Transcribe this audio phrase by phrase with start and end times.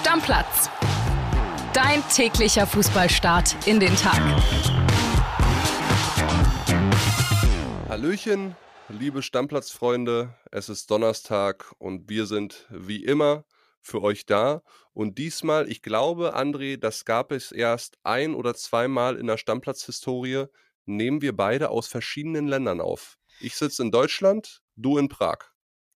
[0.00, 0.70] Stammplatz.
[1.74, 4.18] Dein täglicher Fußballstart in den Tag.
[7.86, 8.56] Hallöchen,
[8.88, 10.34] liebe Stammplatzfreunde.
[10.50, 13.44] Es ist Donnerstag und wir sind wie immer
[13.82, 14.62] für euch da.
[14.94, 20.46] Und diesmal, ich glaube, André, das gab es erst ein oder zweimal in der Stammplatzhistorie,
[20.86, 23.18] nehmen wir beide aus verschiedenen Ländern auf.
[23.38, 25.50] Ich sitze in Deutschland, du in Prag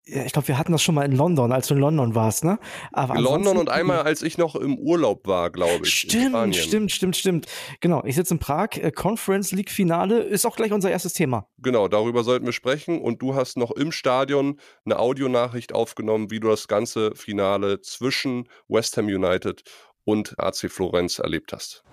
[0.05, 2.59] ich glaube, wir hatten das schon mal in London, als du in London warst, ne?
[2.91, 5.93] Aber London und einmal, als ich noch im Urlaub war, glaube ich.
[5.93, 7.45] Stimmt, stimmt, stimmt, stimmt.
[7.79, 11.47] Genau, ich sitze in Prag, äh, Conference League Finale ist auch gleich unser erstes Thema.
[11.57, 13.01] Genau, darüber sollten wir sprechen.
[13.01, 18.47] Und du hast noch im Stadion eine Audionachricht aufgenommen, wie du das ganze Finale zwischen
[18.67, 19.63] West Ham United
[20.03, 21.83] und AC Florenz erlebt hast.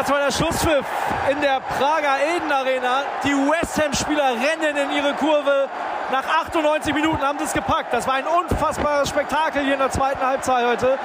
[0.00, 0.86] Das war der Schlusspfiff
[1.30, 3.02] in der Prager Eden Arena.
[3.22, 5.68] Die West Ham-Spieler rennen in ihre Kurve.
[6.10, 7.92] Nach 98 Minuten haben sie es gepackt.
[7.92, 10.98] Das war ein unfassbares Spektakel hier in der zweiten Halbzeit heute.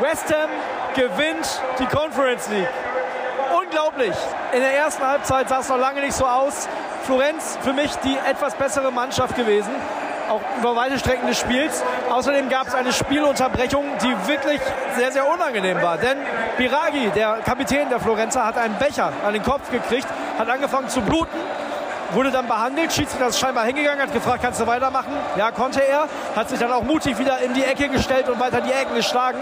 [0.00, 0.50] West Ham
[0.96, 2.68] gewinnt die Conference League.
[3.62, 4.16] Unglaublich.
[4.50, 6.68] In der ersten Halbzeit sah es noch lange nicht so aus.
[7.04, 9.70] Florenz für mich die etwas bessere Mannschaft gewesen
[10.28, 11.82] auch über weite Strecken des Spiels.
[12.10, 14.60] Außerdem gab es eine Spielunterbrechung, die wirklich
[14.96, 15.98] sehr, sehr unangenehm war.
[15.98, 16.18] Denn
[16.56, 20.06] Biragi, der Kapitän der Florenzer, hat einen Becher an den Kopf gekriegt,
[20.38, 21.38] hat angefangen zu bluten
[22.14, 22.92] wurde dann behandelt.
[22.92, 25.12] Schiedsrichter ist scheinbar hingegangen, hat gefragt, kannst du weitermachen?
[25.36, 26.06] Ja, konnte er.
[26.36, 29.38] Hat sich dann auch mutig wieder in die Ecke gestellt und weiter die Ecken geschlagen.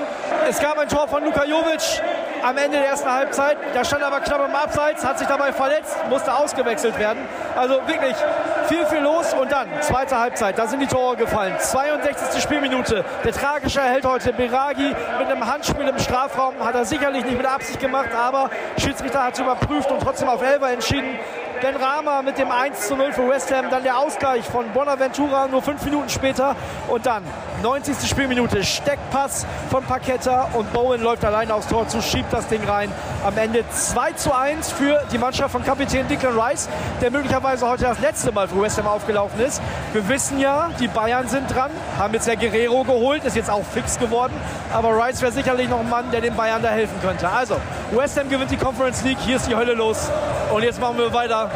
[0.48, 2.02] Es gab ein Tor von Luka Jovic
[2.42, 3.56] am Ende der ersten Halbzeit.
[3.74, 7.26] Der stand aber knapp im Abseits, hat sich dabei verletzt, musste ausgewechselt werden.
[7.56, 8.16] Also wirklich
[8.64, 9.34] viel, viel los.
[9.34, 11.54] Und dann, zweite Halbzeit, da sind die Tore gefallen.
[11.58, 12.42] 62.
[12.42, 13.04] Spielminute.
[13.24, 16.54] Der tragische erhält heute Biragi mit einem Handspiel im Strafraum.
[16.60, 20.42] Hat er sicherlich nicht mit Absicht gemacht, aber Schiedsrichter hat es überprüft und trotzdem auf
[20.42, 21.18] Elfer entschieden.
[21.62, 23.70] Ben Rama mit dem 1 zu 0 für West Ham.
[23.70, 26.56] Dann der Ausgleich von Bonaventura nur fünf Minuten später.
[26.88, 27.22] Und dann
[27.62, 28.08] 90.
[28.08, 28.64] Spielminute.
[28.64, 32.90] Steckpass von Paqueta und Bowen läuft alleine aufs Tor zu, schiebt das Ding rein.
[33.24, 36.68] Am Ende 2 zu 1 für die Mannschaft von Kapitän Declan Rice,
[37.00, 39.62] der möglicherweise heute das letzte Mal für West Ham aufgelaufen ist.
[39.92, 43.64] Wir wissen ja, die Bayern sind dran, haben jetzt der Guerrero geholt, ist jetzt auch
[43.64, 44.32] fix geworden.
[44.72, 47.28] Aber Rice wäre sicherlich noch ein Mann, der den Bayern da helfen könnte.
[47.28, 47.58] Also,
[47.96, 50.10] West Ham gewinnt die Conference League, hier ist die Hölle los.
[50.52, 51.50] Und jetzt machen wir weiter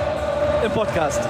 [0.62, 1.20] im Podcast.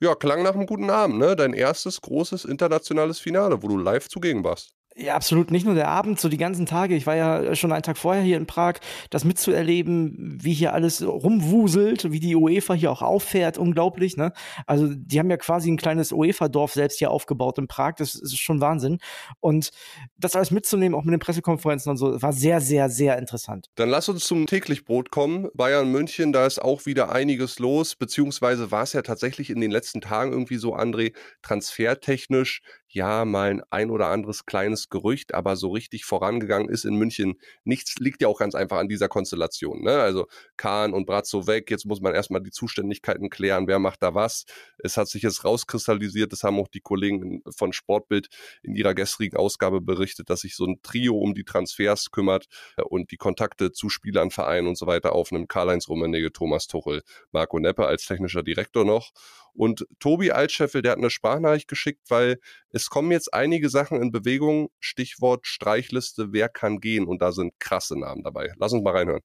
[0.00, 1.34] Ja, klang nach einem guten Abend, ne?
[1.34, 4.74] Dein erstes großes internationales Finale, wo du live zugegen warst.
[4.96, 5.50] Ja, absolut.
[5.50, 6.94] Nicht nur der Abend, so die ganzen Tage.
[6.94, 8.74] Ich war ja schon einen Tag vorher hier in Prag,
[9.10, 13.58] das mitzuerleben, wie hier alles rumwuselt, wie die UEFA hier auch auffährt.
[13.58, 14.32] Unglaublich, ne?
[14.66, 17.94] Also, die haben ja quasi ein kleines UEFA-Dorf selbst hier aufgebaut in Prag.
[17.96, 18.98] Das ist schon Wahnsinn.
[19.40, 19.70] Und
[20.16, 23.70] das alles mitzunehmen, auch mit den Pressekonferenzen und so, war sehr, sehr, sehr interessant.
[23.74, 25.48] Dann lass uns zum Täglichbrot kommen.
[25.54, 29.72] Bayern München, da ist auch wieder einiges los, beziehungsweise war es ja tatsächlich in den
[29.72, 32.62] letzten Tagen irgendwie so, André, transfertechnisch
[32.94, 37.40] ja, mal ein, ein oder anderes kleines Gerücht, aber so richtig vorangegangen ist in München
[37.64, 37.96] nichts.
[37.98, 39.82] Liegt ja auch ganz einfach an dieser Konstellation.
[39.82, 39.98] Ne?
[39.98, 44.14] Also Kahn und Brazzo weg, jetzt muss man erstmal die Zuständigkeiten klären, wer macht da
[44.14, 44.44] was.
[44.78, 48.28] Es hat sich jetzt rauskristallisiert, das haben auch die Kollegen von Sportbild
[48.62, 52.82] in ihrer gestrigen Ausgabe berichtet, dass sich so ein Trio um die Transfers kümmert äh,
[52.82, 55.48] und die Kontakte zu Spielern, Vereinen und so weiter aufnimmt.
[55.48, 59.10] Karl-Heinz Rummenigge, Thomas Tuchel, Marco Neppe als technischer Direktor noch.
[59.54, 62.38] Und Tobi Altscheffel, der hat eine Sprachnachricht geschickt, weil
[62.70, 64.70] es kommen jetzt einige Sachen in Bewegung.
[64.80, 67.06] Stichwort Streichliste, wer kann gehen?
[67.06, 68.52] Und da sind krasse Namen dabei.
[68.58, 69.22] Lass uns mal reinhören.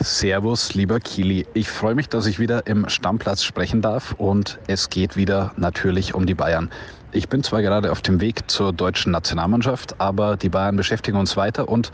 [0.00, 1.46] Servus, lieber Kili.
[1.54, 6.14] Ich freue mich, dass ich wieder im Stammplatz sprechen darf und es geht wieder natürlich
[6.14, 6.70] um die Bayern.
[7.12, 11.36] Ich bin zwar gerade auf dem Weg zur deutschen Nationalmannschaft, aber die Bayern beschäftigen uns
[11.36, 11.92] weiter und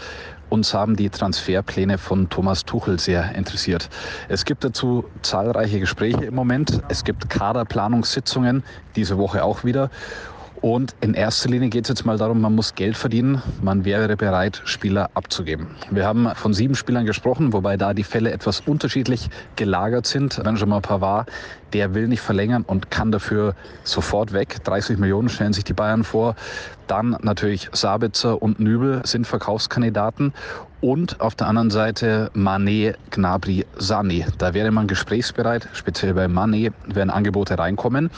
[0.50, 3.88] uns haben die Transferpläne von Thomas Tuchel sehr interessiert.
[4.28, 6.82] Es gibt dazu zahlreiche Gespräche im Moment.
[6.88, 8.64] Es gibt Kaderplanungssitzungen,
[8.96, 9.90] diese Woche auch wieder.
[10.60, 13.42] Und in erster Linie geht es jetzt mal darum, man muss Geld verdienen.
[13.62, 15.68] Man wäre bereit, Spieler abzugeben.
[15.90, 20.42] Wir haben von sieben Spielern gesprochen, wobei da die Fälle etwas unterschiedlich gelagert sind.
[20.42, 21.30] Benjamin Pavard,
[21.72, 23.54] der will nicht verlängern und kann dafür
[23.84, 24.62] sofort weg.
[24.64, 26.36] 30 Millionen stellen sich die Bayern vor.
[26.88, 30.34] Dann natürlich Sabitzer und Nübel sind Verkaufskandidaten.
[30.80, 34.24] Und auf der anderen Seite Manet, Gnabry, Sani.
[34.38, 35.68] Da wäre man gesprächsbereit.
[35.74, 38.10] Speziell bei Manet werden Angebote reinkommen.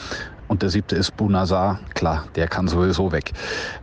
[0.52, 1.80] Und der siebte ist Bunazar.
[1.94, 3.32] Klar, der kann sowieso weg.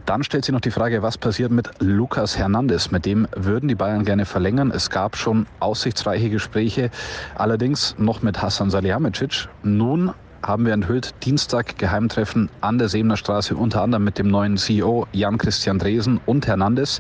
[0.06, 2.92] Dann stellt sich noch die Frage, was passiert mit Lukas Hernandez?
[2.92, 4.70] Mit dem würden die Bayern gerne verlängern.
[4.70, 6.92] Es gab schon aussichtsreiche Gespräche,
[7.34, 9.48] allerdings noch mit Hassan Salihamidzic.
[9.64, 10.14] Nun
[10.44, 11.14] haben wir enthüllt.
[11.24, 16.48] Dienstag Geheimtreffen an der Sebener Straße, unter anderem mit dem neuen CEO Jan-Christian Dresen und
[16.48, 17.00] Hernandez.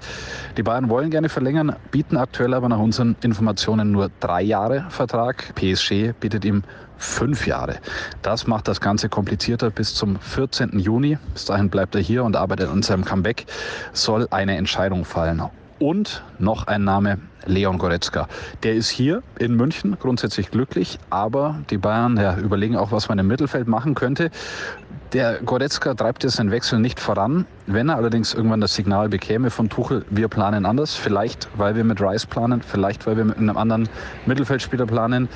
[0.58, 5.54] Die beiden wollen gerne verlängern, bieten aktuell aber nach unseren Informationen nur drei Jahre Vertrag.
[5.56, 6.64] PSG bietet ihm
[6.98, 7.78] fünf Jahre.
[8.22, 9.72] Das macht das Ganze komplizierter.
[9.72, 10.78] Bis zum 14.
[10.80, 13.46] Juni, bis dahin bleibt er hier und arbeitet an seinem Comeback,
[13.94, 15.42] soll eine Entscheidung fallen.
[15.80, 18.28] Und noch ein Name, Leon Goretzka.
[18.64, 23.20] Der ist hier in München grundsätzlich glücklich, aber die Bayern ja, überlegen auch, was man
[23.20, 24.32] im Mittelfeld machen könnte.
[25.14, 27.46] Der Goretzka treibt jetzt den Wechsel nicht voran.
[27.66, 31.84] Wenn er allerdings irgendwann das Signal bekäme von Tuchel, wir planen anders, vielleicht weil wir
[31.84, 33.90] mit Rice planen, vielleicht weil wir mit einem anderen
[34.28, 35.28] Mittelfeldspieler planen,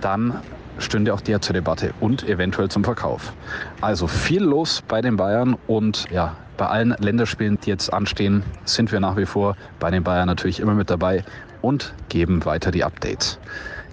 [0.00, 0.40] dann
[0.78, 3.32] stünde auch der zur Debatte und eventuell zum Verkauf.
[3.80, 8.92] Also viel los bei den Bayern und ja, bei allen Länderspielen, die jetzt anstehen, sind
[8.92, 11.24] wir nach wie vor bei den Bayern natürlich immer mit dabei
[11.62, 13.38] und geben weiter die Updates.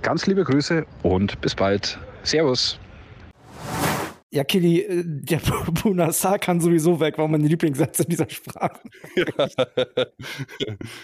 [0.01, 1.97] Ganz liebe Grüße und bis bald.
[2.23, 2.79] Servus.
[4.35, 5.39] Ja, Kili, äh, der
[5.81, 8.81] Bunasar kann sowieso weg, war mein Lieblingssatz in dieser Sprache.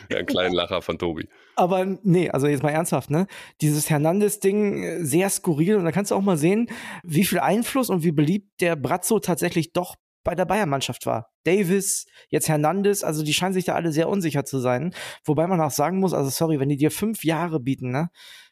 [0.10, 1.30] ja, ein kleiner Lacher von Tobi.
[1.56, 3.28] Aber nee, also jetzt mal ernsthaft, ne?
[3.62, 5.78] Dieses Hernandez-Ding, äh, sehr skurril.
[5.78, 6.68] Und da kannst du auch mal sehen,
[7.04, 11.32] wie viel Einfluss und wie beliebt der Brazzo tatsächlich doch bei der Bayern-Mannschaft war.
[11.44, 14.94] Davis, jetzt Hernandez, also die scheinen sich da alle sehr unsicher zu sein.
[15.26, 18.10] Wobei man auch sagen muss, also sorry, wenn die dir fünf Jahre bieten, ne?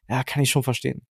[0.07, 1.05] Ja, kann ich schon verstehen.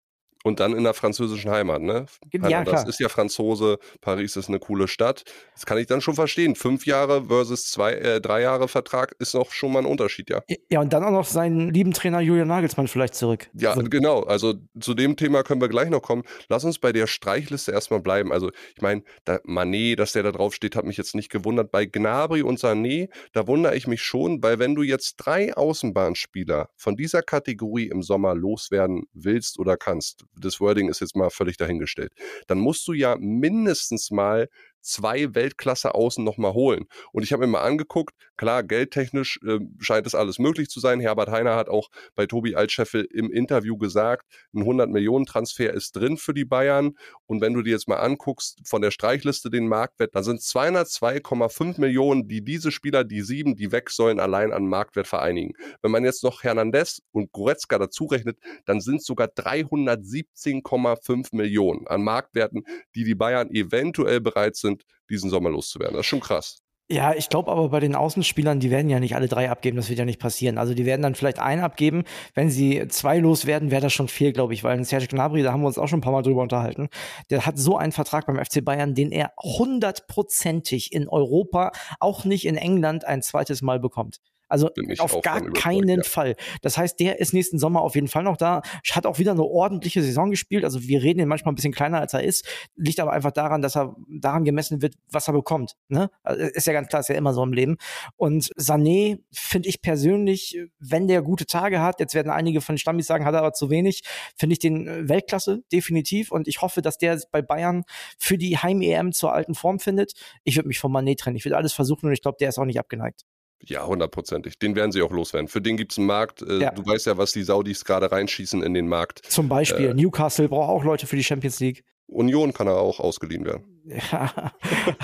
[0.46, 2.04] Und dann in der französischen Heimat, ne?
[2.30, 2.88] Ja, das klar.
[2.88, 5.24] ist ja Franzose, Paris ist eine coole Stadt.
[5.54, 6.54] Das kann ich dann schon verstehen.
[6.54, 10.42] Fünf Jahre versus zwei, äh, drei Jahre Vertrag ist noch schon mal ein Unterschied, ja.
[10.68, 13.48] Ja, und dann auch noch seinen lieben Trainer Julian Nagelsmann vielleicht zurück.
[13.54, 13.84] Ja, also.
[13.88, 14.20] genau.
[14.20, 16.24] Also zu dem Thema können wir gleich noch kommen.
[16.50, 18.30] Lass uns bei der Streichliste erstmal bleiben.
[18.30, 19.02] Also ich meine,
[19.44, 21.70] Manet, dass der da drauf steht, hat mich jetzt nicht gewundert.
[21.72, 26.68] Bei Gnabry und Sané, da wundere ich mich schon, weil wenn du jetzt drei Außenbahnspieler
[26.76, 31.56] von dieser Kategorie im Sommer loswerden willst oder kannst, das Wording ist jetzt mal völlig
[31.56, 32.12] dahingestellt,
[32.46, 34.48] dann musst du ja mindestens mal
[34.84, 36.86] zwei Weltklasse außen nochmal holen.
[37.12, 41.00] Und ich habe mir mal angeguckt, klar, geldtechnisch äh, scheint es alles möglich zu sein.
[41.00, 45.96] Herbert Heiner hat auch bei Tobi Altscheffel im Interview gesagt, ein 100 Millionen Transfer ist
[45.96, 46.96] drin für die Bayern.
[47.26, 51.80] Und wenn du dir jetzt mal anguckst, von der Streichliste den Marktwert, dann sind 202,5
[51.80, 55.54] Millionen, die diese Spieler, die sieben, die weg sollen, allein an Marktwert vereinigen.
[55.82, 61.86] Wenn man jetzt noch Hernandez und Goretzka dazu rechnet, dann sind es sogar 317,5 Millionen
[61.86, 62.64] an Marktwerten,
[62.94, 65.94] die die Bayern eventuell bereit sind, sind, diesen Sommer loszuwerden.
[65.94, 66.64] Das ist schon krass.
[66.90, 69.88] Ja, ich glaube aber bei den Außenspielern, die werden ja nicht alle drei abgeben, das
[69.88, 70.58] wird ja nicht passieren.
[70.58, 72.04] Also die werden dann vielleicht einen abgeben.
[72.34, 75.62] Wenn sie zwei loswerden, wäre das schon viel, glaube ich, weil Serge Gnabry, da haben
[75.62, 76.90] wir uns auch schon ein paar Mal drüber unterhalten,
[77.30, 82.44] der hat so einen Vertrag beim FC Bayern, den er hundertprozentig in Europa, auch nicht
[82.44, 84.18] in England, ein zweites Mal bekommt.
[84.48, 86.04] Also auf gar keinen.
[86.04, 86.36] Fall.
[86.62, 88.62] Das heißt, der ist nächsten Sommer auf jeden Fall noch da.
[88.90, 90.64] Hat auch wieder eine ordentliche Saison gespielt.
[90.64, 92.46] Also wir reden ihn manchmal ein bisschen kleiner, als er ist.
[92.76, 95.74] Liegt aber einfach daran, dass er daran gemessen wird, was er bekommt.
[95.88, 96.10] Ne?
[96.22, 97.76] Also ist ja ganz klar, ist ja immer so im Leben.
[98.16, 102.78] Und Sané finde ich persönlich, wenn der gute Tage hat, jetzt werden einige von den
[102.78, 104.02] Stammis sagen, hat er aber zu wenig,
[104.36, 106.30] finde ich den äh, Weltklasse definitiv.
[106.30, 107.84] Und ich hoffe, dass der bei Bayern
[108.18, 110.12] für die Heim-EM zur alten Form findet.
[110.44, 111.36] Ich würde mich von Mané trennen.
[111.36, 113.24] Ich würde alles versuchen und ich glaube, der ist auch nicht abgeneigt.
[113.66, 114.58] Ja, hundertprozentig.
[114.58, 115.48] Den werden sie auch loswerden.
[115.48, 116.42] Für den gibt es einen Markt.
[116.42, 116.70] Äh, ja.
[116.70, 119.20] Du weißt ja, was die Saudis gerade reinschießen in den Markt.
[119.26, 121.84] Zum Beispiel, äh, Newcastle braucht auch Leute für die Champions League.
[122.06, 123.64] Union kann er auch ausgeliehen werden.
[123.86, 124.52] Ja,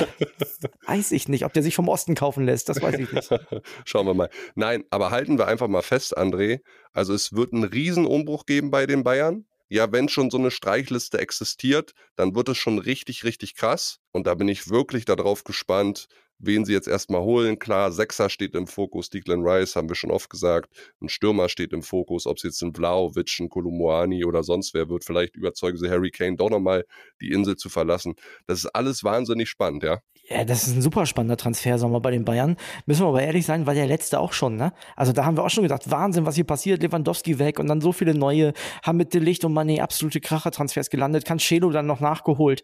[0.87, 3.31] weiß ich nicht, ob der sich vom Osten kaufen lässt, das weiß ich nicht.
[3.85, 4.31] Schauen wir mal.
[4.55, 6.61] Nein, aber halten wir einfach mal fest, André.
[6.93, 9.47] Also es wird einen Riesenumbruch geben bei den Bayern.
[9.69, 13.99] Ja, wenn schon so eine Streichliste existiert, dann wird es schon richtig, richtig krass.
[14.13, 16.09] Und da bin ich wirklich darauf gespannt,
[16.41, 17.59] wen sie jetzt erstmal holen.
[17.59, 20.71] Klar, Sechser steht im Fokus, Declan Rice haben wir schon oft gesagt.
[21.01, 24.89] Ein Stürmer steht im Fokus, ob es jetzt ein Vlaovic, ein Kolumuani oder sonst wer
[24.89, 25.05] wird.
[25.05, 26.85] Vielleicht überzeugen sie Harry Kane doch nochmal
[27.21, 28.15] die Insel zu verlassen.
[28.47, 30.01] Das ist alles wahnsinnig spannend, ja.
[30.29, 32.57] Ja, das ist ein super spannender Transfersommer bei den Bayern.
[32.87, 34.73] Müssen wir aber ehrlich sein, war der letzte auch schon, ne?
[34.95, 36.83] Also da haben wir auch schon gedacht, Wahnsinn, was hier passiert.
[36.83, 38.53] Lewandowski weg und dann so viele neue,
[38.85, 41.25] haben mit Delicht und Mané absolute Kracher-Transfers gelandet.
[41.25, 42.63] Cancelo dann noch nachgeholt.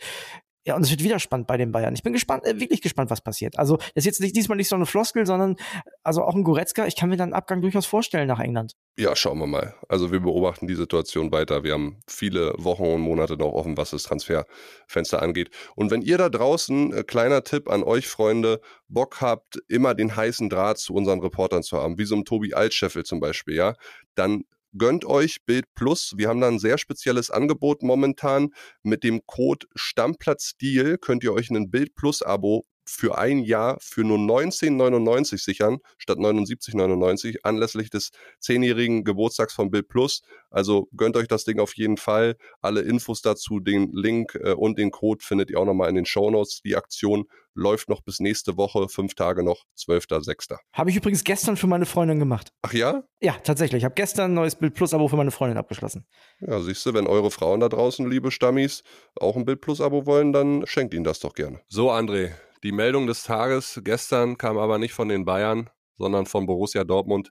[0.66, 1.94] Ja, und es wird wieder spannend bei den Bayern.
[1.94, 3.56] Ich bin gespannt, äh, wirklich gespannt, was passiert.
[3.56, 5.54] Also, das ist jetzt nicht, diesmal nicht so eine Floskel, sondern
[6.02, 6.86] also auch ein Goretzka.
[6.86, 8.72] Ich kann mir dann einen Abgang durchaus vorstellen nach England.
[8.98, 9.76] Ja, schauen wir mal.
[9.88, 11.62] Also, wir beobachten die Situation weiter.
[11.62, 15.50] Wir haben viele Wochen und Monate noch offen, was das Transferfenster angeht.
[15.76, 20.16] Und wenn ihr da draußen, äh, kleiner Tipp an euch, Freunde, Bock habt, immer den
[20.16, 23.74] heißen Draht zu unseren Reportern zu haben, wie so ein Tobi Altscheffel zum Beispiel, ja,
[24.16, 24.42] dann
[24.78, 26.14] gönnt euch Bild Plus.
[26.16, 28.50] Wir haben da ein sehr spezielles Angebot momentan.
[28.82, 33.76] Mit dem Code Stammplatz Deal könnt ihr euch ein Bild Plus Abo für ein Jahr
[33.80, 40.22] für nur 19,99 sichern, statt 79,99, anlässlich des zehnjährigen Geburtstags von Bill Plus.
[40.50, 42.36] Also gönnt euch das Ding auf jeden Fall.
[42.60, 46.06] Alle Infos dazu, den Link äh, und den Code findet ihr auch nochmal in den
[46.06, 46.60] Show Notes.
[46.64, 47.26] Die Aktion
[47.56, 50.56] läuft noch bis nächste Woche, fünf Tage noch, 12.06.
[50.72, 52.52] Habe ich übrigens gestern für meine Freundin gemacht.
[52.62, 53.02] Ach ja?
[53.20, 53.80] Ja, tatsächlich.
[53.80, 56.06] Ich habe gestern ein neues Bild Plus Abo für meine Freundin abgeschlossen.
[56.40, 58.82] Ja, siehst du, wenn eure Frauen da draußen, liebe Stammis,
[59.18, 61.60] auch ein Bild Plus Abo wollen, dann schenkt ihnen das doch gerne.
[61.68, 62.32] So, André,
[62.66, 67.30] die Meldung des Tages gestern kam aber nicht von den Bayern, sondern von Borussia Dortmund.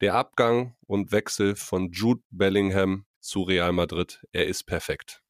[0.00, 4.26] Der Abgang und Wechsel von Jude Bellingham zu Real Madrid.
[4.32, 5.22] Er ist perfekt.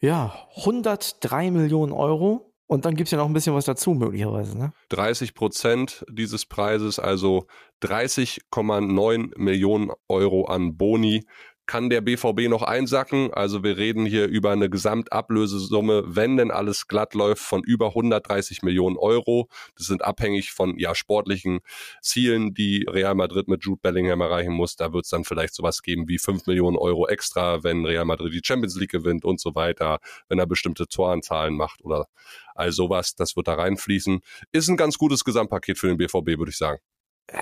[0.00, 2.52] Ja, 103 Millionen Euro.
[2.66, 4.58] Und dann gibt es ja noch ein bisschen was dazu, möglicherweise.
[4.58, 4.74] Ne?
[4.90, 7.46] 30 Prozent dieses Preises, also
[7.82, 11.24] 30,9 Millionen Euro an Boni
[11.68, 13.32] kann der BVB noch einsacken.
[13.32, 18.62] Also wir reden hier über eine Gesamtablösesumme, wenn denn alles glatt läuft, von über 130
[18.62, 19.48] Millionen Euro.
[19.76, 21.60] Das sind abhängig von ja sportlichen
[22.00, 24.76] Zielen, die Real Madrid mit Jude Bellingham erreichen muss.
[24.76, 28.32] Da wird es dann vielleicht sowas geben wie 5 Millionen Euro extra, wenn Real Madrid
[28.32, 29.98] die Champions League gewinnt und so weiter,
[30.28, 32.06] wenn er bestimmte Toranzahlen macht oder
[32.54, 33.14] all sowas.
[33.14, 34.20] Das wird da reinfließen.
[34.52, 36.80] Ist ein ganz gutes Gesamtpaket für den BVB, würde ich sagen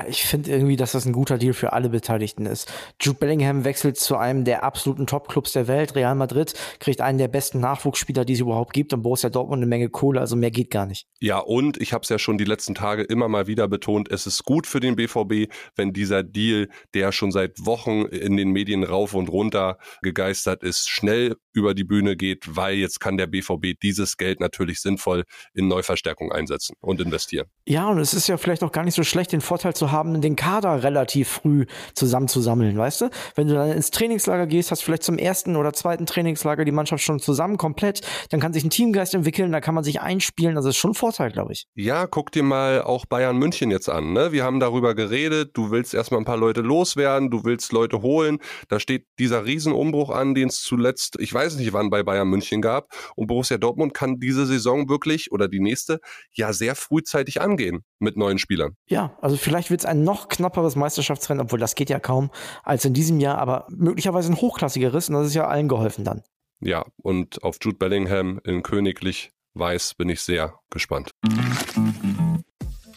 [0.09, 2.73] ich finde irgendwie, dass das ein guter Deal für alle Beteiligten ist.
[3.01, 5.95] Jude Bellingham wechselt zu einem der absoluten Top-Clubs der Welt.
[5.95, 8.93] Real Madrid kriegt einen der besten Nachwuchsspieler, die es überhaupt gibt.
[8.93, 11.07] Und Borussia Dortmund eine Menge Kohle, also mehr geht gar nicht.
[11.21, 14.27] Ja, und ich habe es ja schon die letzten Tage immer mal wieder betont, es
[14.27, 18.83] ist gut für den BVB, wenn dieser Deal, der schon seit Wochen in den Medien
[18.83, 23.79] rauf und runter gegeistert ist, schnell über die Bühne geht, weil jetzt kann der BVB
[23.81, 25.25] dieses Geld natürlich sinnvoll
[25.55, 27.47] in Neuverstärkung einsetzen und investieren.
[27.67, 30.21] Ja, und es ist ja vielleicht auch gar nicht so schlecht, den Vorteil zu haben,
[30.21, 33.11] den Kader relativ früh zusammenzusammeln, weißt du?
[33.35, 36.73] Wenn du dann ins Trainingslager gehst, hast du vielleicht zum ersten oder zweiten Trainingslager die
[36.73, 40.55] Mannschaft schon zusammen komplett, dann kann sich ein Teamgeist entwickeln, da kann man sich einspielen,
[40.55, 41.67] das ist schon ein Vorteil, glaube ich.
[41.75, 44.33] Ja, guck dir mal auch Bayern München jetzt an, ne?
[44.33, 48.39] Wir haben darüber geredet, du willst erstmal ein paar Leute loswerden, du willst Leute holen,
[48.69, 52.63] da steht dieser Riesenumbruch an, den es zuletzt, ich weiß nicht wann bei Bayern München
[52.63, 56.01] gab und Borussia Dortmund kann diese Saison wirklich oder die nächste
[56.33, 58.77] ja sehr frühzeitig angehen mit neuen Spielern.
[58.89, 62.31] Ja, also vielleicht wird es ein noch knapperes Meisterschaftsrennen, obwohl das geht ja kaum,
[62.63, 66.23] als in diesem Jahr, aber möglicherweise ein hochklassigeres und das ist ja allen geholfen dann.
[66.61, 71.11] Ja, und auf Jude Bellingham in Königlich Weiß bin ich sehr gespannt.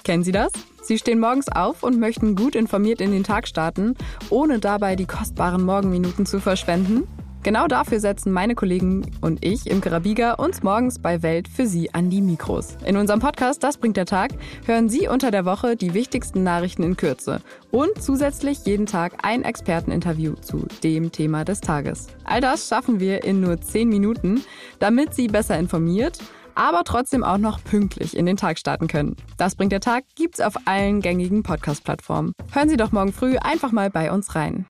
[0.04, 0.52] Kennen Sie das?
[0.82, 3.96] Sie stehen morgens auf und möchten gut informiert in den Tag starten,
[4.30, 7.08] ohne dabei die kostbaren Morgenminuten zu verschwenden?
[7.42, 11.94] Genau dafür setzen meine Kollegen und ich im Karabiga uns morgens bei Welt für Sie
[11.94, 12.78] an die Mikros.
[12.86, 14.32] In unserem Podcast Das bringt der Tag
[14.66, 17.42] hören Sie unter der Woche die wichtigsten Nachrichten in Kürze
[17.72, 22.08] und zusätzlich jeden Tag ein Experteninterview zu dem Thema des Tages.
[22.26, 24.42] All das schaffen wir in nur 10 Minuten,
[24.80, 26.20] damit Sie besser informiert
[26.56, 29.16] aber trotzdem auch noch pünktlich in den Tag starten können.
[29.38, 32.34] Das bringt der Tag gibt's auf allen gängigen Podcast-Plattformen.
[32.52, 34.66] Hören Sie doch morgen früh einfach mal bei uns rein.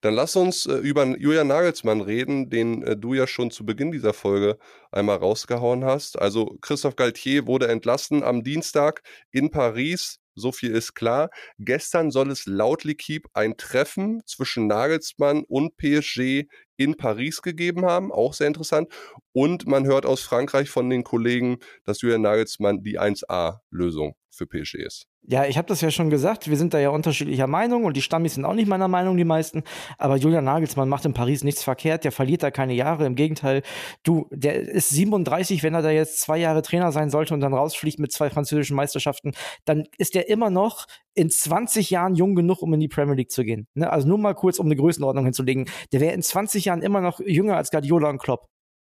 [0.00, 3.90] Dann lass uns äh, über Julian Nagelsmann reden, den äh, du ja schon zu Beginn
[3.90, 4.58] dieser Folge
[4.92, 6.18] einmal rausgehauen hast.
[6.18, 9.02] Also Christoph Galtier wurde entlassen am Dienstag
[9.32, 10.18] in Paris.
[10.36, 11.30] So viel ist klar.
[11.58, 18.12] Gestern soll es laut L'Equipe ein Treffen zwischen Nagelsmann und PSG in Paris gegeben haben.
[18.12, 18.88] Auch sehr interessant.
[19.32, 24.76] Und man hört aus Frankreich von den Kollegen, dass Julian Nagelsmann die 1A-Lösung für PSG
[24.76, 25.06] ist.
[25.22, 28.02] Ja, ich habe das ja schon gesagt, wir sind da ja unterschiedlicher Meinung und die
[28.02, 29.62] Stammis sind auch nicht meiner Meinung, die meisten.
[29.98, 33.04] Aber Julian Nagelsmann macht in Paris nichts verkehrt, der verliert da keine Jahre.
[33.04, 33.62] Im Gegenteil,
[34.04, 37.52] du, der ist 37, wenn er da jetzt zwei Jahre Trainer sein sollte und dann
[37.52, 39.32] rausfliegt mit zwei französischen Meisterschaften,
[39.66, 43.30] dann ist der immer noch in 20 Jahren jung genug, um in die Premier League
[43.30, 43.66] zu gehen.
[43.74, 43.90] Ne?
[43.90, 45.68] Also nur mal kurz, um eine Größenordnung hinzulegen.
[45.92, 48.46] Der wäre in 20 Jahren immer noch jünger als Guardiola und Klopp.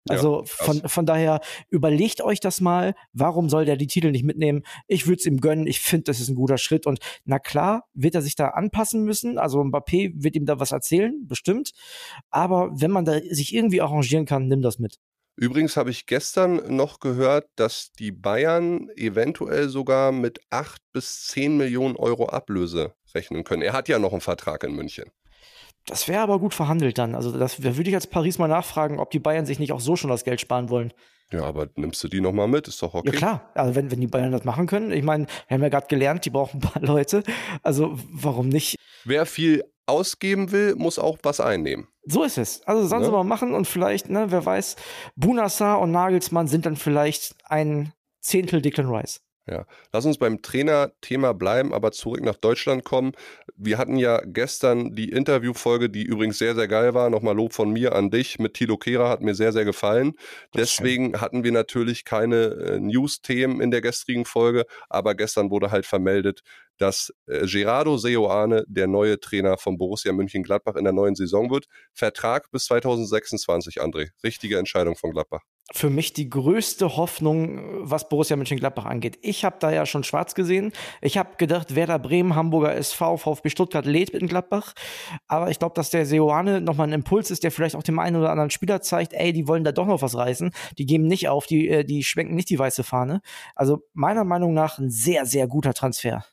[0.09, 4.23] Also ja, von, von daher überlegt euch das mal, warum soll der die Titel nicht
[4.23, 4.63] mitnehmen?
[4.87, 7.85] Ich würde es ihm gönnen, ich finde, das ist ein guter Schritt und na klar,
[7.93, 11.71] wird er sich da anpassen müssen, also Mbappé wird ihm da was erzählen, bestimmt,
[12.31, 14.97] aber wenn man da sich irgendwie arrangieren kann, nimm das mit.
[15.37, 21.57] Übrigens habe ich gestern noch gehört, dass die Bayern eventuell sogar mit 8 bis 10
[21.57, 23.61] Millionen Euro Ablöse rechnen können.
[23.61, 25.09] Er hat ja noch einen Vertrag in München.
[25.87, 27.15] Das wäre aber gut verhandelt dann.
[27.15, 29.79] Also das da würde ich als Paris mal nachfragen, ob die Bayern sich nicht auch
[29.79, 30.93] so schon das Geld sparen wollen.
[31.31, 32.67] Ja, aber nimmst du die nochmal mit?
[32.67, 33.09] Ist doch okay.
[33.09, 34.91] Ja klar, also wenn, wenn die Bayern das machen können.
[34.91, 37.23] Ich meine, wir haben ja gerade gelernt, die brauchen ein paar Leute.
[37.63, 38.75] Also warum nicht?
[39.05, 41.87] Wer viel ausgeben will, muss auch was einnehmen.
[42.03, 42.61] So ist es.
[42.67, 43.07] Also sollen ne?
[43.07, 44.75] sie mal machen und vielleicht, ne, wer weiß,
[45.15, 49.21] Bunassar und Nagelsmann sind dann vielleicht ein Zehntel Declan Rice.
[49.47, 53.13] Ja, lass uns beim Trainerthema bleiben, aber zurück nach Deutschland kommen.
[53.55, 57.09] Wir hatten ja gestern die Interviewfolge, die übrigens sehr, sehr geil war.
[57.09, 60.13] Nochmal Lob von mir an dich mit Tilo Kehrer, hat mir sehr, sehr gefallen.
[60.55, 65.87] Deswegen hatten wir natürlich keine äh, News-Themen in der gestrigen Folge, aber gestern wurde halt
[65.87, 66.43] vermeldet,
[66.81, 71.67] dass äh, Gerardo Seoane der neue Trainer von Borussia München-Gladbach in der neuen Saison wird.
[71.93, 74.09] Vertrag bis 2026, André.
[74.23, 75.41] Richtige Entscheidung von Gladbach
[75.73, 79.17] für mich die größte Hoffnung, was Borussia Mönchengladbach angeht.
[79.21, 80.73] Ich habe da ja schon schwarz gesehen.
[81.01, 84.73] Ich habe gedacht, Werder Bremen, Hamburger SV, VfB Stuttgart lädt in Gladbach.
[85.27, 88.17] Aber ich glaube, dass der Seoane nochmal ein Impuls ist, der vielleicht auch dem einen
[88.17, 90.51] oder anderen Spieler zeigt, ey, die wollen da doch noch was reißen.
[90.77, 93.21] Die geben nicht auf, die, äh, die schwenken nicht die weiße Fahne.
[93.55, 96.25] Also meiner Meinung nach ein sehr, sehr guter Transfer.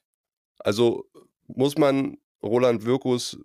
[0.58, 1.06] Also
[1.46, 3.38] muss man Roland Wirkus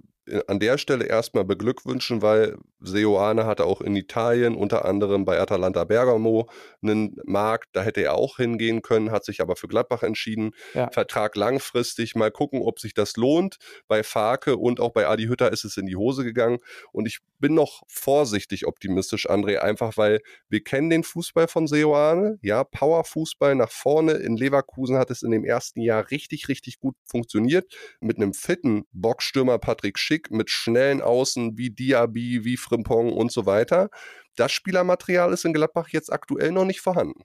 [0.47, 5.83] an der Stelle erstmal beglückwünschen, weil Seoane hatte auch in Italien, unter anderem bei Atalanta
[5.83, 6.49] Bergamo,
[6.81, 7.69] einen Markt.
[7.73, 10.51] Da hätte er auch hingehen können, hat sich aber für Gladbach entschieden.
[10.73, 10.89] Ja.
[10.91, 12.15] Vertrag langfristig.
[12.15, 13.57] Mal gucken, ob sich das lohnt.
[13.87, 16.59] Bei Farke und auch bei Adi Hütter ist es in die Hose gegangen.
[16.91, 22.39] Und ich bin noch vorsichtig optimistisch, André, einfach weil wir kennen den Fußball von Seoane.
[22.41, 24.13] Ja, Powerfußball nach vorne.
[24.13, 27.73] In Leverkusen hat es in dem ersten Jahr richtig, richtig gut funktioniert.
[27.99, 33.31] Mit einem fitten Boxstürmer Patrick Schick schick mit schnellen Außen wie Diaby, wie Frimpong und
[33.31, 33.89] so weiter.
[34.35, 37.23] Das Spielermaterial ist in Gladbach jetzt aktuell noch nicht vorhanden.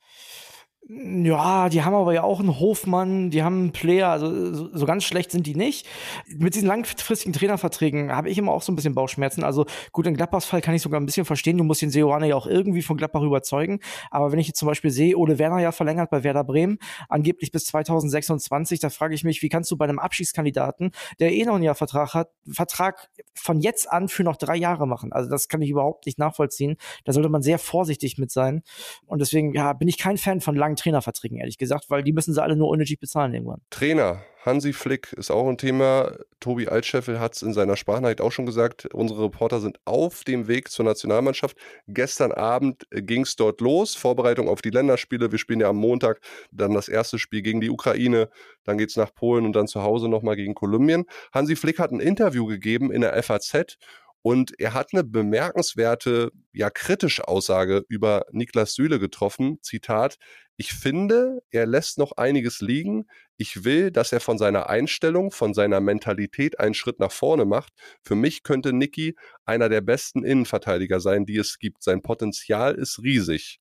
[0.90, 4.86] Ja, die haben aber ja auch einen Hofmann, die haben einen Player, also so, so
[4.86, 5.86] ganz schlecht sind die nicht.
[6.26, 9.44] Mit diesen langfristigen Trainerverträgen habe ich immer auch so ein bisschen Bauchschmerzen.
[9.44, 12.28] Also gut, in Gladbachs Fall kann ich sogar ein bisschen verstehen, du musst den Seoane
[12.28, 13.80] ja auch irgendwie von Gladbach überzeugen.
[14.10, 16.78] Aber wenn ich jetzt zum Beispiel sehe, Ole Werner ja verlängert bei Werder Bremen,
[17.10, 21.44] angeblich bis 2026, da frage ich mich, wie kannst du bei einem Abschiedskandidaten, der eh
[21.44, 25.12] noch ein Jahr Vertrag hat, Vertrag von jetzt an für noch drei Jahre machen?
[25.12, 26.78] Also das kann ich überhaupt nicht nachvollziehen.
[27.04, 28.62] Da sollte man sehr vorsichtig mit sein.
[29.04, 32.34] Und deswegen, ja, bin ich kein Fan von langen Trainerverträgen, ehrlich gesagt, weil die müssen
[32.34, 33.60] sie alle nur unnötig bezahlen irgendwann.
[33.70, 36.16] Trainer, Hansi Flick ist auch ein Thema.
[36.40, 38.86] Tobi Altscheffel hat es in seiner Sprachnachricht auch schon gesagt.
[38.94, 41.56] Unsere Reporter sind auf dem Weg zur Nationalmannschaft.
[41.86, 43.94] Gestern Abend ging es dort los.
[43.94, 45.32] Vorbereitung auf die Länderspiele.
[45.32, 46.20] Wir spielen ja am Montag
[46.50, 48.30] dann das erste Spiel gegen die Ukraine.
[48.64, 51.04] Dann geht es nach Polen und dann zu Hause nochmal gegen Kolumbien.
[51.32, 53.76] Hansi Flick hat ein Interview gegeben in der FAZ
[54.22, 59.58] und er hat eine bemerkenswerte, ja kritische Aussage über Niklas Süle getroffen.
[59.62, 60.18] Zitat,
[60.56, 63.06] ich finde, er lässt noch einiges liegen.
[63.36, 67.72] Ich will, dass er von seiner Einstellung, von seiner Mentalität einen Schritt nach vorne macht.
[68.02, 71.84] Für mich könnte Niki einer der besten Innenverteidiger sein, die es gibt.
[71.84, 73.60] Sein Potenzial ist riesig.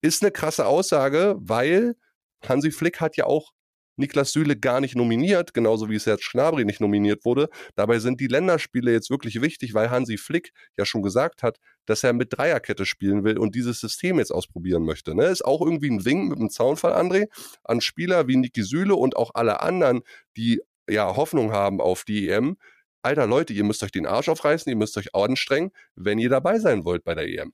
[0.00, 1.94] Ist eine krasse Aussage, weil
[2.44, 3.52] Hansi Flick hat ja auch
[3.96, 7.48] Niklas Süle gar nicht nominiert, genauso wie Serge Gnabry nicht nominiert wurde.
[7.74, 12.04] Dabei sind die Länderspiele jetzt wirklich wichtig, weil Hansi Flick ja schon gesagt hat, dass
[12.04, 15.14] er mit Dreierkette spielen will und dieses System jetzt ausprobieren möchte.
[15.14, 15.26] Ne?
[15.26, 17.26] Ist auch irgendwie ein Wink mit dem Zaunfall, André,
[17.64, 20.02] an Spieler wie Niki Süle und auch alle anderen,
[20.36, 22.56] die ja Hoffnung haben auf die EM.
[23.02, 26.58] Alter Leute, ihr müsst euch den Arsch aufreißen, ihr müsst euch anstrengen, wenn ihr dabei
[26.58, 27.52] sein wollt bei der EM.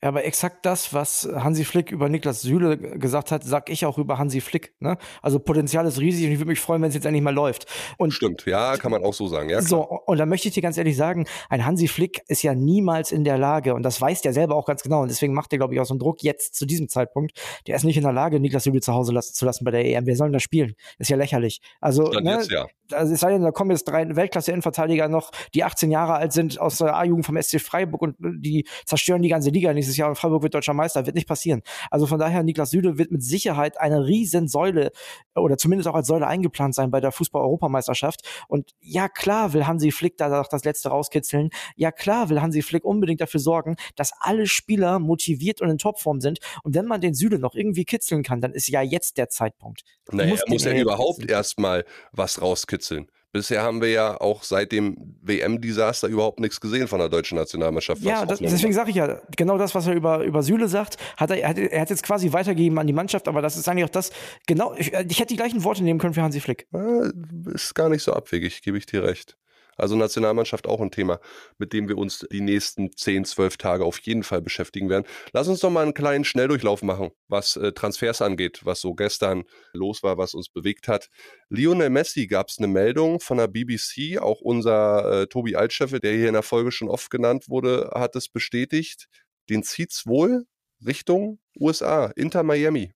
[0.00, 3.98] Ja, aber exakt das, was Hansi Flick über Niklas Süle gesagt hat, sag ich auch
[3.98, 4.72] über Hansi Flick.
[4.78, 4.96] Ne?
[5.22, 7.66] Also Potenzial ist riesig und ich würde mich freuen, wenn es jetzt endlich mal läuft.
[7.96, 9.48] Und Stimmt, ja, kann man auch so sagen.
[9.48, 12.54] Ja, so, und da möchte ich dir ganz ehrlich sagen, ein Hansi Flick ist ja
[12.54, 15.52] niemals in der Lage, und das weiß der selber auch ganz genau, und deswegen macht
[15.52, 17.32] er, glaube ich, auch so einen Druck jetzt zu diesem Zeitpunkt.
[17.66, 19.84] Der ist nicht in der Lage, Niklas Süle zu Hause lassen, zu lassen bei der
[19.84, 20.06] EM.
[20.06, 20.74] Wer soll denn da spielen?
[20.98, 21.60] Ist ja lächerlich.
[21.80, 22.68] Also, ne, jetzt, ja.
[22.92, 26.60] also es sei denn, da kommen jetzt drei Weltklasse-Innenverteidiger noch, die 18 Jahre alt sind
[26.60, 30.16] aus der A-Jugend vom SC Freiburg und die zerstören die ganze Liga nächstes Jahr und
[30.16, 31.62] Freiburg wird deutscher Meister, wird nicht passieren.
[31.90, 34.92] Also von daher, Niklas Süle wird mit Sicherheit eine Riesensäule
[35.34, 38.20] oder zumindest auch als Säule eingeplant sein bei der Fußball-Europameisterschaft.
[38.48, 41.50] Und ja, klar will Hansi Flick da das Letzte rauskitzeln.
[41.76, 46.20] Ja, klar will Hansi Flick unbedingt dafür sorgen, dass alle Spieler motiviert und in Topform
[46.20, 46.38] sind.
[46.62, 49.82] Und wenn man den Süle noch irgendwie kitzeln kann, dann ist ja jetzt der Zeitpunkt.
[50.10, 53.08] Naja, er muss ja überhaupt erstmal was rauskitzeln.
[53.38, 58.02] Bisher haben wir ja auch seit dem WM-Desaster überhaupt nichts gesehen von der deutschen Nationalmannschaft.
[58.02, 61.30] Ja, das, deswegen sage ich ja, genau das, was er über, über Süle sagt, hat
[61.30, 63.90] er, hat, er hat jetzt quasi weitergegeben an die Mannschaft, aber das ist eigentlich auch
[63.90, 64.10] das,
[64.48, 66.66] genau, ich, ich hätte die gleichen Worte nehmen können für Hansi Flick.
[66.72, 67.10] Ja,
[67.54, 69.36] ist gar nicht so abwegig, gebe ich dir recht.
[69.78, 71.20] Also Nationalmannschaft auch ein Thema,
[71.56, 75.06] mit dem wir uns die nächsten 10, 12 Tage auf jeden Fall beschäftigen werden.
[75.32, 79.44] Lass uns doch mal einen kleinen Schnelldurchlauf machen, was äh, Transfers angeht, was so gestern
[79.72, 81.08] los war, was uns bewegt hat.
[81.48, 86.12] Lionel Messi gab es eine Meldung von der BBC, auch unser äh, Tobi Altscheffel, der
[86.12, 89.06] hier in der Folge schon oft genannt wurde, hat es bestätigt.
[89.48, 90.44] Den zieht's wohl
[90.84, 92.92] Richtung USA, Inter Miami.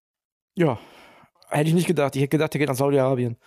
[0.54, 0.78] Ja,
[1.48, 2.14] hätte ich nicht gedacht.
[2.16, 3.38] Ich hätte gedacht, der geht nach Saudi-Arabien.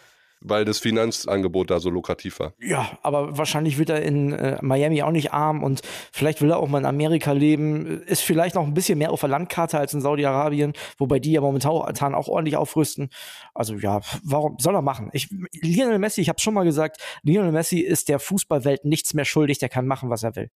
[0.48, 2.54] Weil das Finanzangebot da so lukrativ war.
[2.60, 5.82] Ja, aber wahrscheinlich wird er in äh, Miami auch nicht arm und
[6.12, 8.02] vielleicht will er auch mal in Amerika leben.
[8.04, 11.42] Ist vielleicht noch ein bisschen mehr auf der Landkarte als in Saudi-Arabien, wobei die ja
[11.42, 13.10] momentan auch ordentlich aufrüsten.
[13.54, 15.10] Also ja, warum soll er machen?
[15.14, 15.30] Ich,
[15.62, 19.60] Lionel Messi, ich habe schon mal gesagt, Lionel Messi ist der Fußballwelt nichts mehr schuldig,
[19.60, 20.50] der kann machen, was er will.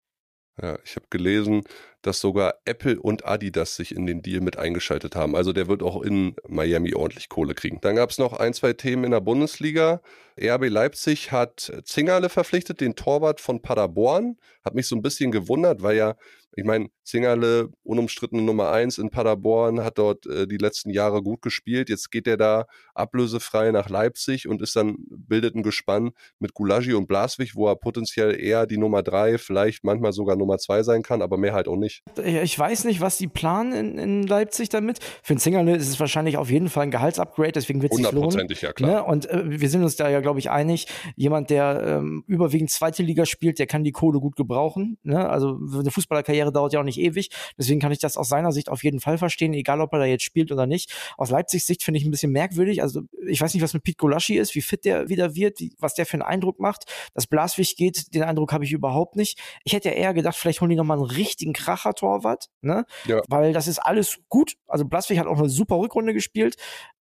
[0.61, 1.63] Ja, ich habe gelesen,
[2.01, 5.35] dass sogar Apple und Adidas sich in den Deal mit eingeschaltet haben.
[5.35, 7.79] Also der wird auch in Miami ordentlich Kohle kriegen.
[7.81, 10.01] Dann gab es noch ein, zwei Themen in der Bundesliga.
[10.41, 14.37] RB Leipzig hat Zingerle verpflichtet, den Torwart von Paderborn.
[14.63, 16.15] Hat mich so ein bisschen gewundert, weil ja
[16.55, 21.41] ich meine, Zingerle, unumstrittene Nummer eins in Paderborn, hat dort äh, die letzten Jahre gut
[21.41, 21.89] gespielt.
[21.89, 26.93] Jetzt geht er da ablösefrei nach Leipzig und ist dann, bildet ein Gespann mit Gulagi
[26.93, 31.01] und Blaswig, wo er potenziell eher die Nummer drei, vielleicht manchmal sogar Nummer zwei sein
[31.01, 32.03] kann, aber mehr halt auch nicht.
[32.23, 34.99] Ich weiß nicht, was die planen in, in Leipzig damit.
[35.23, 38.11] Für den Zingerle ist es wahrscheinlich auf jeden Fall ein Gehaltsupgrade, deswegen wird es sich
[38.11, 38.47] lohnen.
[38.61, 38.91] Ja klar.
[38.91, 39.03] Ne?
[39.03, 40.87] Und äh, wir sind uns da ja, glaube ich, einig.
[41.15, 44.97] Jemand, der ähm, überwiegend zweite Liga spielt, der kann die Kohle gut gebrauchen.
[45.03, 45.27] Ne?
[45.27, 47.29] Also eine Fußballerkarriere Karriere dauert ja auch nicht ewig.
[47.57, 50.05] Deswegen kann ich das aus seiner Sicht auf jeden Fall verstehen, egal ob er da
[50.05, 50.93] jetzt spielt oder nicht.
[51.17, 52.81] Aus Leipzigs Sicht finde ich ein bisschen merkwürdig.
[52.81, 55.73] Also ich weiß nicht, was mit Pete Golaschi ist, wie fit der wieder wird, wie,
[55.79, 56.85] was der für einen Eindruck macht.
[57.13, 59.39] Dass Blaswig geht, den Eindruck habe ich überhaupt nicht.
[59.63, 62.85] Ich hätte ja eher gedacht, vielleicht holen die nochmal einen richtigen Kracher-Torwart, ne?
[63.05, 63.21] Ja.
[63.27, 64.55] Weil das ist alles gut.
[64.67, 66.55] Also Blaswig hat auch eine super Rückrunde gespielt.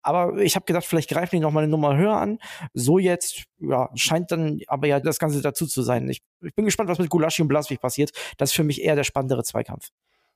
[0.02, 2.38] Aber ich habe gedacht, vielleicht greifen die noch mal eine Nummer höher an.
[2.74, 6.08] So jetzt, ja, scheint dann aber ja das Ganze dazu zu sein.
[6.08, 8.10] Ich, ich bin gespannt, was mit Gulaschi und Blaswig passiert.
[8.36, 9.90] Das ist für mich eher der spannendere Zweikampf.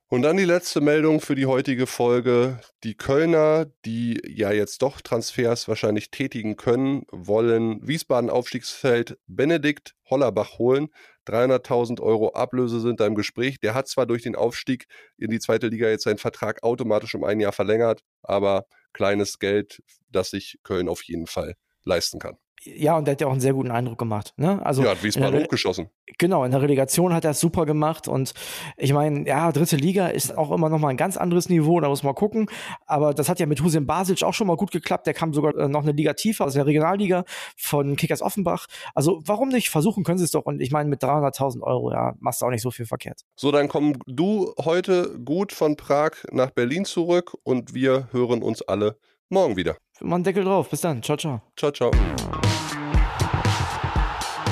[0.09, 2.61] Und dann die letzte Meldung für die heutige Folge.
[2.85, 10.59] Die Kölner, die ja jetzt doch Transfers wahrscheinlich tätigen können, wollen Wiesbaden Aufstiegsfeld Benedikt Hollerbach
[10.59, 10.87] holen.
[11.27, 13.59] 300.000 Euro Ablöse sind da im Gespräch.
[13.59, 17.25] Der hat zwar durch den Aufstieg in die zweite Liga jetzt seinen Vertrag automatisch um
[17.25, 18.65] ein Jahr verlängert, aber
[18.97, 22.37] kleines Geld, das sich Köln auf jeden Fall leisten kann.
[22.63, 24.33] Ja, und der hat ja auch einen sehr guten Eindruck gemacht.
[24.37, 24.63] Ne?
[24.65, 25.89] Also ja, hat Wiesbaden hochgeschossen.
[26.17, 28.07] Genau, in der Relegation hat er es super gemacht.
[28.07, 28.33] Und
[28.77, 31.87] ich meine, ja, dritte Liga ist auch immer noch mal ein ganz anderes Niveau, da
[31.87, 32.49] muss man gucken.
[32.85, 35.05] Aber das hat ja mit Hussein Basic auch schon mal gut geklappt.
[35.05, 38.65] Der kam sogar äh, noch eine Liga tiefer, aus der Regionalliga von Kickers Offenbach.
[38.95, 39.69] Also warum nicht?
[39.69, 40.45] Versuchen können sie es doch.
[40.45, 43.21] Und ich meine, mit 300.000 Euro, ja, machst du auch nicht so viel verkehrt.
[43.35, 48.61] So, dann komm du heute gut von Prag nach Berlin zurück und wir hören uns
[48.61, 48.97] alle
[49.29, 49.77] morgen wieder.
[50.01, 50.69] Mann, Deckel drauf.
[50.69, 51.01] Bis dann.
[51.01, 51.41] Ciao, ciao.
[51.55, 51.91] Ciao, ciao.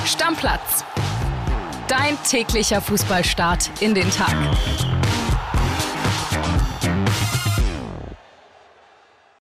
[0.05, 0.83] Stammplatz.
[1.87, 4.35] Dein täglicher Fußballstart in den Tag.